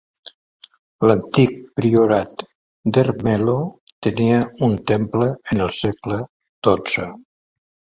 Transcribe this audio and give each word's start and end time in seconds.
L'antic 1.09 1.53
priorat 1.79 2.45
d'Hermelo 2.97 3.59
tenia 4.09 4.41
un 4.71 4.75
temple 4.95 5.31
en 5.37 5.65
el 5.69 5.73
segle 5.85 6.21
XII. 6.73 7.09